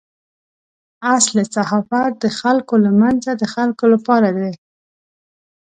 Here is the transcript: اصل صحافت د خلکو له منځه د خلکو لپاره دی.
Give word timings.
اصل 1.15 1.37
صحافت 1.55 2.11
د 2.23 2.25
خلکو 2.39 2.75
له 2.85 2.91
منځه 3.01 3.31
د 3.41 3.43
خلکو 3.53 3.85
لپاره 3.93 4.29
دی. 4.37 4.51